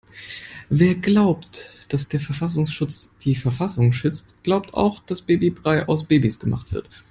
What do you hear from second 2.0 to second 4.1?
der Verfassungsschutz die Verfassung